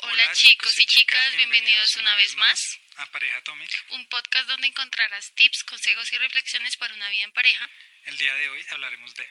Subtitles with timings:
[0.00, 3.68] Hola chicos y chicas, bienvenidos una vez más a Pareja Atomic.
[3.94, 7.68] un podcast donde encontrarás tips, consejos y reflexiones para una vida en pareja.
[8.04, 9.26] El día de hoy hablaremos de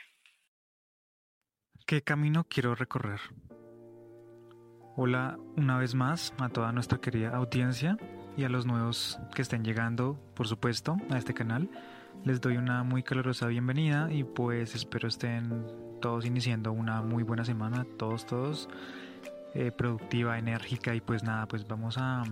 [1.85, 3.21] ¿Qué camino quiero recorrer?
[4.97, 7.95] Hola una vez más a toda nuestra querida audiencia
[8.35, 11.69] y a los nuevos que estén llegando, por supuesto, a este canal.
[12.25, 15.65] Les doy una muy calurosa bienvenida y pues espero estén
[16.01, 18.67] todos iniciando una muy buena semana, todos, todos,
[19.53, 22.23] eh, productiva, enérgica y pues nada, pues vamos a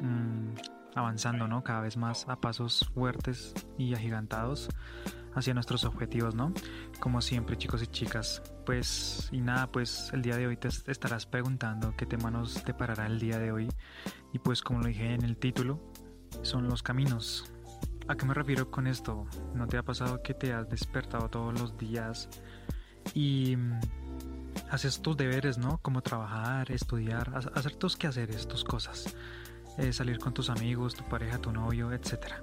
[0.00, 0.54] mm,
[0.94, 1.62] avanzando, ¿no?
[1.62, 4.68] Cada vez más a pasos fuertes y agigantados
[5.34, 6.52] hacia nuestros objetivos, ¿no?
[6.98, 8.42] Como siempre, chicos y chicas.
[8.66, 13.06] Pues, y nada, pues el día de hoy te estarás preguntando qué tema nos deparará
[13.06, 13.68] el día de hoy.
[14.32, 15.80] Y pues, como lo dije en el título,
[16.42, 17.50] son los caminos.
[18.08, 19.26] ¿A qué me refiero con esto?
[19.54, 22.28] ¿No te ha pasado que te has despertado todos los días
[23.14, 23.80] y mm,
[24.70, 25.78] haces tus deberes, ¿no?
[25.78, 29.14] Como trabajar, estudiar, ha- hacer tus quehaceres, tus cosas,
[29.78, 32.42] eh, salir con tus amigos, tu pareja, tu novio, etcétera.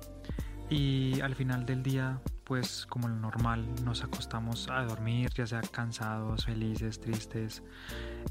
[0.70, 5.62] Y al final del día, pues como lo normal, nos acostamos a dormir, ya sea
[5.62, 7.64] cansados, felices, tristes.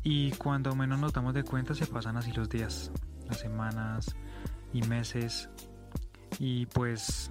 [0.02, 2.90] Y cuando menos nos damos de cuenta, se pasan así los días,
[3.26, 4.14] las semanas
[4.74, 5.48] y meses.
[6.38, 7.30] Y pues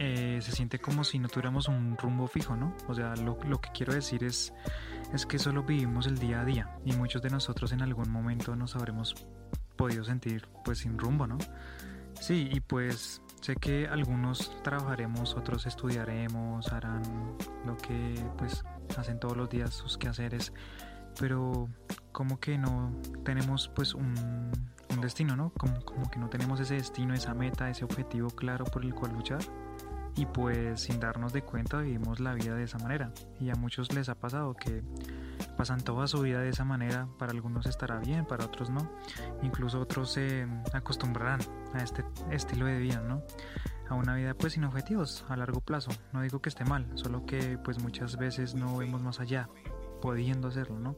[0.00, 2.74] eh, se siente como si no tuviéramos un rumbo fijo, ¿no?
[2.88, 4.52] O sea, lo que quiero decir es,
[5.14, 8.56] es que solo vivimos el día a día y muchos de nosotros en algún momento
[8.56, 9.14] nos habremos
[9.76, 11.38] podido sentir pues sin rumbo, ¿no?
[12.20, 17.02] Sí, y pues sé que algunos trabajaremos, otros estudiaremos, harán
[17.64, 18.64] lo que pues
[18.96, 20.52] hacen todos los días sus quehaceres,
[21.18, 21.68] pero
[22.10, 22.92] como que no
[23.24, 24.14] tenemos pues un,
[24.90, 25.50] un destino, ¿no?
[25.50, 29.12] Como, como que no tenemos ese destino, esa meta, ese objetivo claro por el cual
[29.12, 29.40] luchar.
[30.16, 33.12] Y pues sin darnos de cuenta vivimos la vida de esa manera.
[33.40, 34.82] Y a muchos les ha pasado que
[35.56, 37.08] pasan toda su vida de esa manera.
[37.18, 38.88] Para algunos estará bien, para otros no.
[39.42, 41.40] Incluso otros se acostumbrarán
[41.72, 43.22] a este estilo de vida, ¿no?
[43.88, 45.90] A una vida pues sin objetivos a largo plazo.
[46.12, 49.48] No digo que esté mal, solo que pues muchas veces no vemos más allá,
[50.00, 50.96] pudiendo hacerlo, ¿no?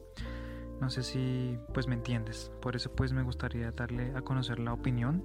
[0.79, 2.51] No sé si pues me entiendes.
[2.61, 5.23] Por eso pues me gustaría darle a conocer la opinión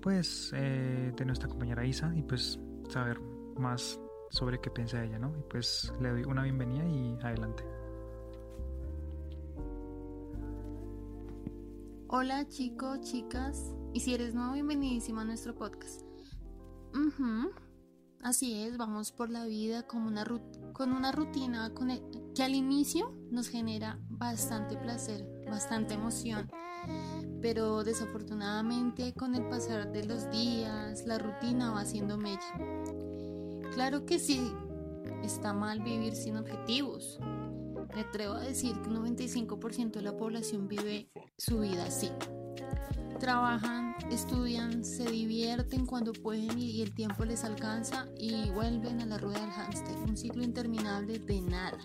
[0.00, 2.58] pues eh, de nuestra compañera Isa y pues
[2.90, 3.20] saber
[3.56, 5.36] más sobre qué piensa ella, ¿no?
[5.38, 7.64] Y pues le doy una bienvenida y adelante.
[12.08, 16.02] Hola chicos, chicas, y si eres nuevo, bienvenidísimo a nuestro podcast.
[16.94, 17.50] Ujú,
[18.22, 22.02] Así es, vamos por la vida con una, rut- con una rutina con el-
[22.34, 26.50] que al inicio nos genera bastante placer, bastante emoción,
[27.40, 32.40] pero desafortunadamente con el pasar de los días la rutina va haciendo mella.
[33.74, 34.52] Claro que sí,
[35.22, 37.18] está mal vivir sin objetivos.
[37.94, 42.10] Me atrevo a decir que un 95% de la población vive su vida así.
[43.18, 49.18] Trabajan, estudian, se divierten cuando pueden y el tiempo les alcanza y vuelven a la
[49.18, 51.78] rueda del hámster, un ciclo interminable de nada.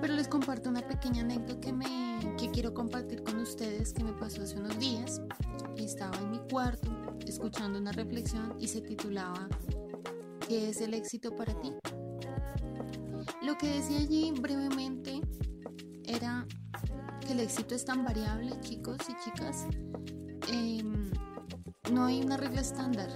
[0.00, 4.12] Pero les comparto una pequeña anécdota que, me, que quiero compartir con ustedes que me
[4.12, 5.20] pasó hace unos días.
[5.76, 6.88] Estaba en mi cuarto
[7.26, 9.48] escuchando una reflexión y se titulaba
[10.46, 11.72] ¿Qué es el éxito para ti?
[13.42, 15.20] Lo que decía allí brevemente
[16.04, 16.46] era
[17.20, 19.66] que el éxito es tan variable, chicos y chicas.
[20.52, 21.10] Em,
[21.92, 23.10] no hay una regla estándar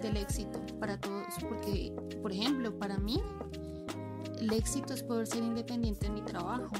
[0.00, 1.92] del éxito para todos, porque,
[2.22, 3.20] por ejemplo, para mí,
[4.38, 6.70] el éxito es poder ser independiente en mi trabajo,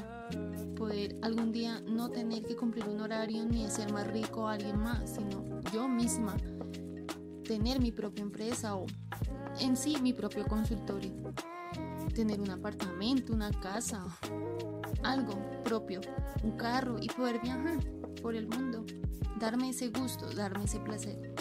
[0.81, 4.79] poder algún día no tener que cumplir un horario ni hacer más rico a alguien
[4.79, 6.35] más, sino yo misma
[7.47, 8.87] tener mi propia empresa o
[9.59, 11.11] en sí mi propio consultorio,
[12.15, 14.03] tener un apartamento, una casa,
[15.03, 16.01] algo propio,
[16.41, 17.77] un carro y poder viajar
[18.23, 18.83] por el mundo,
[19.39, 21.35] darme ese gusto, darme ese placer.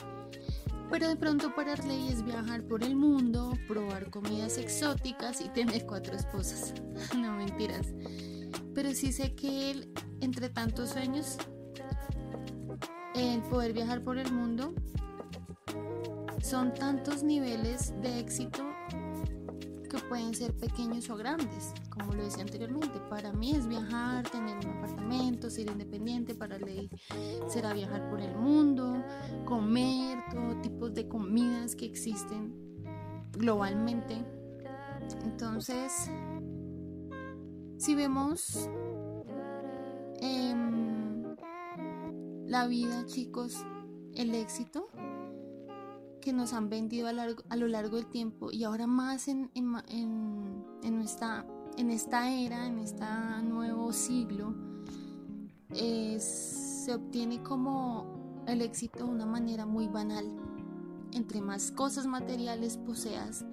[0.90, 5.86] Pero de pronto para Arley es viajar por el mundo, probar comidas exóticas y tener
[5.86, 6.74] cuatro esposas.
[7.16, 7.86] No mentiras.
[8.74, 11.36] Pero sí sé que él, entre tantos sueños,
[13.14, 14.74] el poder viajar por el mundo,
[16.42, 18.64] son tantos niveles de éxito
[19.90, 23.00] que pueden ser pequeños o grandes, como lo decía anteriormente.
[23.10, 26.88] Para mí es viajar, tener un apartamento, ser independiente, para Ley
[27.48, 29.04] será viajar por el mundo,
[29.44, 32.54] comer todo tipo de comidas que existen
[33.32, 34.24] globalmente.
[35.24, 36.08] Entonces,
[37.80, 38.68] si vemos
[40.20, 41.22] em,
[42.46, 43.56] la vida, chicos,
[44.14, 44.88] el éxito,
[46.20, 50.64] que nos han vendido a, lo largo del tiempo y ahora más en, en en-
[50.82, 51.46] en nuestra,
[51.78, 53.04] en esta era, en este
[53.44, 54.54] nuevo siglo,
[55.72, 60.26] se obtiene como el éxito de una manera muy banal.
[61.12, 63.44] Entre más cosas materiales poseas,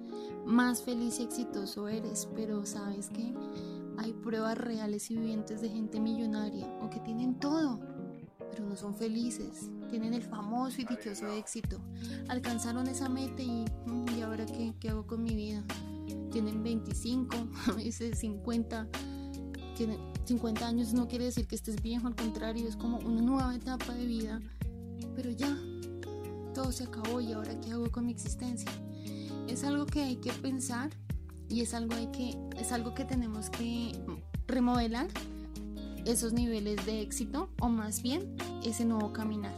[0.46, 3.34] más feliz y exitoso eres, pero sabes que
[3.98, 7.80] hay pruebas reales y vivientes de gente millonaria o que tienen todo,
[8.50, 9.70] pero no son felices.
[9.90, 11.80] Tienen el famoso y dichoso éxito.
[12.28, 15.64] Alcanzaron esa meta y, mm, ¿y ahora qué, qué hago con mi vida?
[16.30, 17.36] Tienen 25,
[17.66, 18.88] a veces 50.
[19.76, 23.54] Tienen 50 años no quiere decir que estés viejo, al contrario, es como una nueva
[23.54, 24.40] etapa de vida.
[25.14, 25.56] Pero ya,
[26.54, 28.70] todo se acabó y ahora qué hago con mi existencia.
[29.48, 30.90] Es algo que hay que pensar
[31.48, 33.92] y es algo, que, es algo que tenemos que
[34.46, 35.08] remodelar
[36.04, 39.54] esos niveles de éxito o más bien ese nuevo caminar.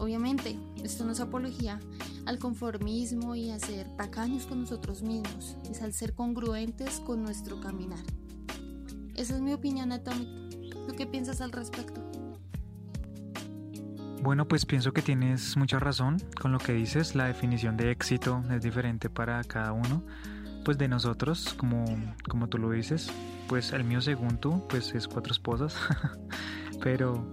[0.00, 1.78] Obviamente, esto no es apología
[2.26, 7.60] al conformismo y a ser tacaños con nosotros mismos, es al ser congruentes con nuestro
[7.60, 8.04] caminar.
[9.14, 10.28] Esa es mi opinión, Atomic.
[10.88, 12.11] ¿Tú qué piensas al respecto?
[14.22, 17.16] Bueno, pues pienso que tienes mucha razón con lo que dices.
[17.16, 20.04] La definición de éxito es diferente para cada uno,
[20.64, 21.84] pues de nosotros, como,
[22.28, 23.10] como tú lo dices.
[23.48, 25.76] Pues el mío, según tú, pues es cuatro esposas.
[26.84, 27.26] pero,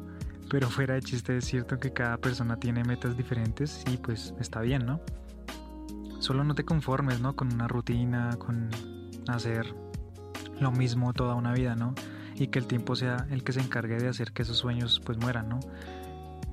[0.50, 4.62] pero fuera de chiste es cierto que cada persona tiene metas diferentes y pues está
[4.62, 5.00] bien, ¿no?
[6.18, 7.36] Solo no te conformes, ¿no?
[7.36, 8.72] Con una rutina, con
[9.28, 9.76] hacer
[10.60, 11.94] lo mismo toda una vida, ¿no?
[12.34, 15.20] Y que el tiempo sea el que se encargue de hacer que esos sueños pues
[15.20, 15.60] mueran, ¿no?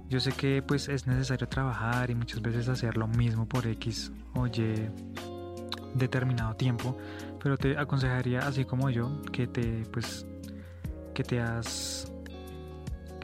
[0.08, 4.12] Yo sé que pues es necesario trabajar y muchas veces hacer lo mismo por X
[4.34, 4.88] o Y
[5.94, 6.96] determinado tiempo,
[7.42, 10.26] pero te aconsejaría así como yo que te pues
[11.14, 12.12] que te has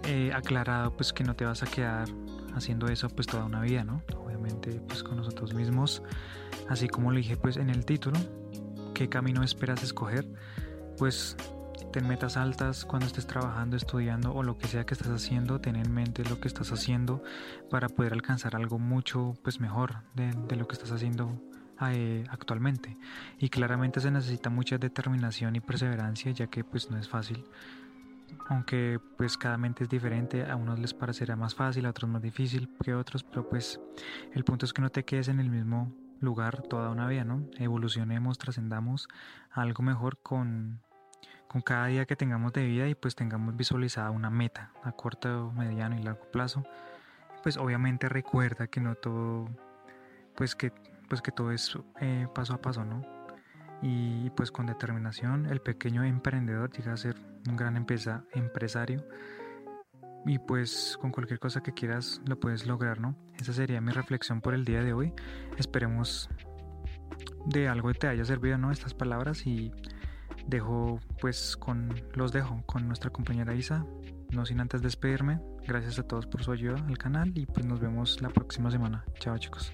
[0.05, 2.09] eh, aclarado pues que no te vas a quedar
[2.55, 4.03] haciendo eso pues toda una vida, ¿no?
[4.17, 6.03] Obviamente pues con nosotros mismos,
[6.69, 8.19] así como lo dije pues en el título,
[8.95, 10.27] qué camino esperas escoger,
[10.99, 11.37] pues
[11.93, 15.77] ten metas altas cuando estés trabajando, estudiando o lo que sea que estés haciendo, ten
[15.77, 17.23] en mente lo que estás haciendo
[17.71, 21.41] para poder alcanzar algo mucho pues mejor de, lo que estás haciendo
[21.91, 22.97] eh, actualmente.
[23.39, 27.45] Y claramente se necesita mucha determinación y perseverancia ya que pues no es fácil.
[28.49, 32.23] Aunque pues cada mente es diferente, a unos les parecerá más fácil, a otros más
[32.23, 33.81] difícil que otros, pero pues
[34.33, 37.45] el punto es que no te quedes en el mismo lugar toda una vida, ¿no?
[37.59, 39.09] Evolucionemos, trascendamos
[39.51, 40.81] algo mejor con
[41.53, 45.53] con cada día que tengamos de vida y pues tengamos visualizada una meta a corto,
[45.53, 46.65] mediano y largo plazo.
[47.43, 49.49] Pues obviamente recuerda que no todo,
[50.35, 50.73] pues que,
[51.09, 53.03] pues que todo es eh, paso a paso, ¿no?
[53.83, 57.17] Y pues con determinación el pequeño emprendedor llega a ser
[57.47, 59.05] un gran empresa, empresario
[60.25, 63.15] y pues con cualquier cosa que quieras lo puedes lograr, ¿no?
[63.39, 65.13] Esa sería mi reflexión por el día de hoy.
[65.59, 66.31] Esperemos
[67.45, 68.71] de algo te haya servido, ¿no?
[68.71, 69.73] Estas palabras y
[70.47, 73.87] dejo pues con los dejo con nuestra compañera Isa
[74.33, 75.41] no sin antes despedirme.
[75.67, 79.05] Gracias a todos por su ayuda al canal y pues nos vemos la próxima semana.
[79.21, 79.73] Chao chicos.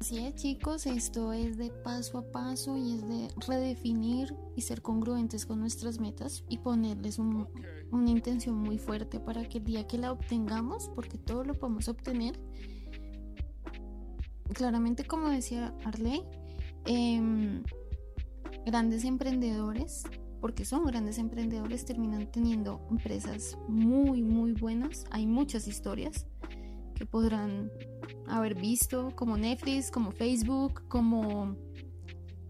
[0.00, 4.82] Así es chicos, esto es de paso a paso y es de redefinir y ser
[4.82, 9.96] congruentes con nuestras metas y ponerles una intención muy fuerte para que el día que
[9.96, 12.38] la obtengamos, porque todo lo podemos obtener,
[14.52, 16.22] claramente como decía Arley,
[16.84, 17.62] eh,
[18.64, 20.04] grandes emprendedores,
[20.40, 25.04] porque son grandes emprendedores, terminan teniendo empresas muy, muy buenas.
[25.10, 26.26] Hay muchas historias
[26.94, 27.70] que podrán
[28.28, 31.56] haber visto, como Netflix, como Facebook, como...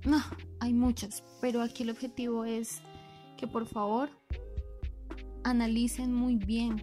[0.05, 0.23] No,
[0.61, 2.83] hay muchas, pero aquí el objetivo es
[3.37, 4.11] que por favor
[5.45, 6.83] analicen muy bien,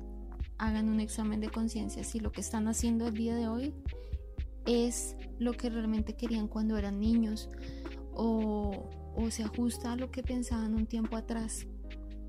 [0.57, 3.73] hagan un examen de conciencia si lo que están haciendo el día de hoy
[4.65, 7.49] es lo que realmente querían cuando eran niños
[8.13, 11.67] o o se ajusta a lo que pensaban un tiempo atrás.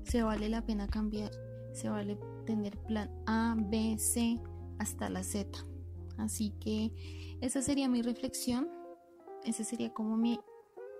[0.03, 1.31] Se vale la pena cambiar,
[1.73, 4.39] se vale tener plan A, B, C
[4.79, 5.49] hasta la Z.
[6.17, 6.91] Así que
[7.41, 8.69] esa sería mi reflexión,
[9.43, 10.39] esa sería como mi,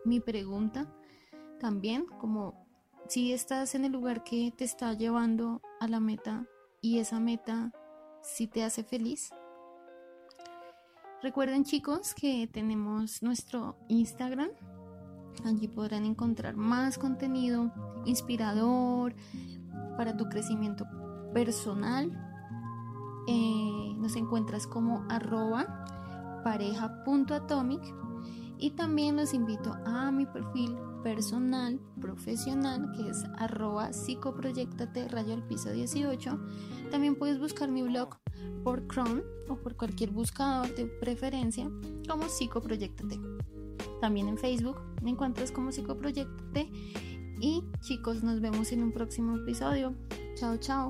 [0.05, 0.93] mi pregunta.
[1.59, 2.65] También como
[3.07, 6.47] si estás en el lugar que te está llevando a la meta
[6.81, 7.71] y esa meta
[8.21, 9.29] si te hace feliz.
[11.21, 14.49] Recuerden chicos que tenemos nuestro Instagram
[15.45, 17.71] Allí podrán encontrar más contenido
[18.05, 19.15] inspirador
[19.97, 20.85] para tu crecimiento
[21.33, 22.11] personal.
[23.27, 25.85] Eh, nos encuentras como arroba
[26.43, 27.81] pareja.atomic
[28.57, 35.43] y también los invito a mi perfil personal profesional que es arroba psicoproyectate rayo al
[35.43, 36.39] piso 18
[36.91, 38.17] también puedes buscar mi blog
[38.63, 41.69] por Chrome o por cualquier buscador de preferencia
[42.07, 43.19] como psicoproyectate
[44.03, 46.69] también en Facebook me encuentras como Psicoproyectate
[47.39, 49.93] Y chicos, nos vemos en un próximo episodio.
[50.35, 50.89] Chao, chao.